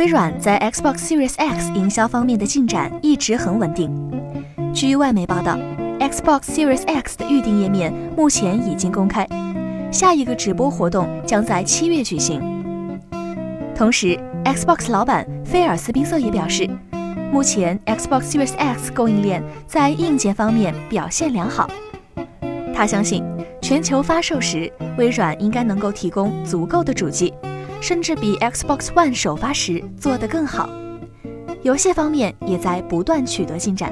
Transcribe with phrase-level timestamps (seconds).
[0.00, 3.90] 微软在 Xbox Series X 营销方面的进展一直很稳定。
[4.72, 5.58] 据外媒报道
[5.98, 9.28] ，Xbox Series X 的预订页面目前已经公开，
[9.92, 12.40] 下一个直播活动将在七月举行。
[13.74, 16.66] 同时，Xbox 老板菲尔·斯宾瑟也表示，
[17.30, 21.68] 目前 Xbox Series X 供应链在硬件方面表现良好。
[22.74, 23.22] 他相信，
[23.60, 27.34] 全球发售时，微软应该能够提供足够的主机。
[27.80, 30.68] 甚至比 Xbox One 首发时做得更好，
[31.62, 33.90] 游戏方面也在不断取得进展。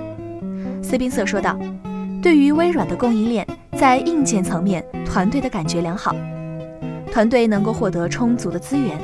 [0.83, 1.59] 斯宾瑟说道
[2.23, 3.47] ：“对于微软的供应链，
[3.79, 6.15] 在硬件层面，团队的感觉良好，
[7.11, 8.99] 团队能够获得充足的资源。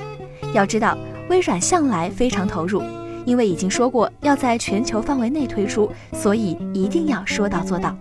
[0.52, 0.96] 要知道，
[1.30, 2.82] 微软向来非常投入，
[3.24, 7.96] 因为已经说过要在全球范围内推出，所以一定要说到做到。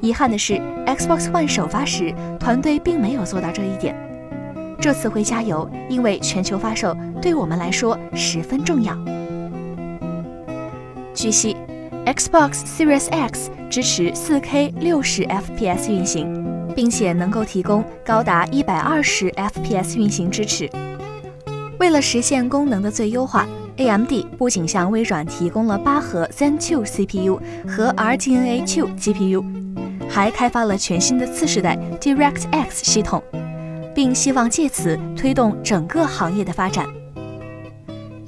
[0.00, 0.54] 遗憾的是
[0.86, 3.94] ，Xbox One 首发时，团队并没有做到这一点。”
[4.84, 8.94] 这次会加油，因为全球发售对我们来说十分重要。
[11.14, 11.56] 据悉
[12.04, 20.68] ，Xbox Series X 支持 4K 60 FPS 运行，并且能够提供高达120 FPS 运行支持。
[21.78, 23.46] 为了实现功能的最优化
[23.78, 29.42] ，AMD 不仅向微软提供了八核 Zen 2 CPU 和 RDNA 2 GPU，
[30.10, 33.22] 还开发了全新的次世代 DirectX 系统。
[33.94, 36.86] 并希望借此推动整个行业的发展。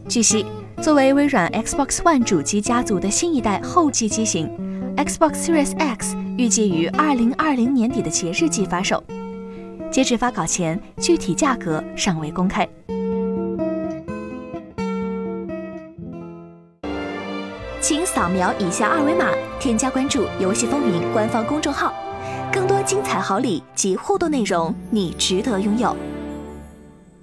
[0.08, 0.47] 据悉，
[0.81, 4.48] 作为微软 Xbox One 主机家族的新一代后继机型
[4.97, 9.03] ，Xbox Series X 预计于二零二零年底的节日季发售。
[9.91, 12.69] 截至发稿前，具体价格尚未公开。
[17.80, 19.30] 请扫描以下二维码，
[19.61, 21.92] 添加关注“游戏风云”官方公众号。
[22.56, 25.94] 更多精彩好礼及互动内容，你值得拥有。